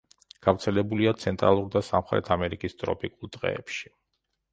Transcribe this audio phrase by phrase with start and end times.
[0.45, 3.93] გავრცელებულია ცენტრალურ და სამხრეთ ამერიკის ტროპიკულ ტყეებში.